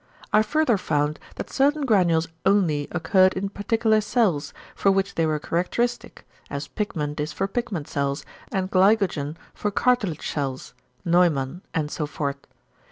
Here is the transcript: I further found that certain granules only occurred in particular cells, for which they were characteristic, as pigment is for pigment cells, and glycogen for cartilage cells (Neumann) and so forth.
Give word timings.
I 0.33 0.41
further 0.41 0.79
found 0.79 1.19
that 1.35 1.51
certain 1.51 1.85
granules 1.85 2.27
only 2.43 2.87
occurred 2.89 3.33
in 3.35 3.49
particular 3.49 4.01
cells, 4.01 4.51
for 4.73 4.89
which 4.89 5.13
they 5.13 5.27
were 5.27 5.37
characteristic, 5.37 6.25
as 6.49 6.67
pigment 6.67 7.19
is 7.19 7.31
for 7.31 7.47
pigment 7.47 7.87
cells, 7.87 8.25
and 8.51 8.71
glycogen 8.71 9.37
for 9.53 9.69
cartilage 9.69 10.27
cells 10.27 10.73
(Neumann) 11.05 11.61
and 11.75 11.91
so 11.91 12.07
forth. 12.07 12.37